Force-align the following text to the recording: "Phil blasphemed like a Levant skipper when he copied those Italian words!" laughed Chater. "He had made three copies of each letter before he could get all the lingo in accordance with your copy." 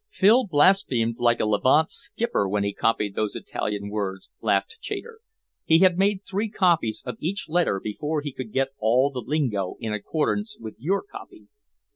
"Phil 0.09 0.47
blasphemed 0.47 1.17
like 1.19 1.39
a 1.39 1.45
Levant 1.45 1.87
skipper 1.87 2.49
when 2.49 2.63
he 2.63 2.73
copied 2.73 3.13
those 3.13 3.35
Italian 3.35 3.87
words!" 3.91 4.31
laughed 4.41 4.77
Chater. 4.81 5.19
"He 5.63 5.77
had 5.77 5.99
made 5.99 6.21
three 6.27 6.49
copies 6.49 7.03
of 7.05 7.17
each 7.19 7.47
letter 7.47 7.79
before 7.79 8.21
he 8.21 8.31
could 8.33 8.51
get 8.51 8.69
all 8.79 9.11
the 9.11 9.21
lingo 9.23 9.75
in 9.79 9.93
accordance 9.93 10.57
with 10.59 10.73
your 10.79 11.03
copy." 11.03 11.49